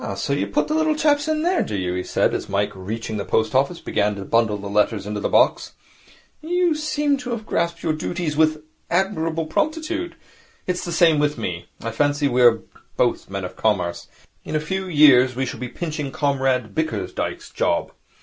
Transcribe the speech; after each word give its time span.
Ah, 0.03 0.15
so 0.15 0.33
you 0.33 0.47
put 0.47 0.67
the 0.67 0.73
little 0.73 0.95
chaps 0.95 1.27
in 1.27 1.43
there, 1.43 1.61
do 1.61 1.75
you?' 1.75 1.93
he 1.93 2.01
said, 2.01 2.33
as 2.33 2.49
Mike, 2.49 2.71
reaching 2.73 3.17
the 3.17 3.23
post 3.23 3.53
office, 3.53 3.79
began 3.79 4.15
to 4.15 4.25
bundle 4.25 4.57
the 4.57 4.67
letters 4.67 5.05
into 5.05 5.19
the 5.19 5.29
box. 5.29 5.73
'You 6.41 6.73
seem 6.73 7.17
to 7.17 7.29
have 7.29 7.45
grasped 7.45 7.83
your 7.83 7.93
duties 7.93 8.35
with 8.35 8.63
admirable 8.89 9.45
promptitude. 9.45 10.15
It 10.65 10.71
is 10.71 10.85
the 10.85 10.91
same 10.91 11.19
with 11.19 11.37
me. 11.37 11.67
I 11.81 11.91
fancy 11.91 12.27
we 12.27 12.41
are 12.41 12.63
both 12.97 13.27
born 13.27 13.31
men 13.33 13.45
of 13.45 13.55
Commerce. 13.55 14.07
In 14.43 14.55
a 14.55 14.59
few 14.59 14.87
years 14.87 15.35
we 15.35 15.45
shall 15.45 15.59
be 15.59 15.69
pinching 15.69 16.11
Comrade 16.11 16.73
Bickersdyke's 16.73 17.51
job. 17.51 17.91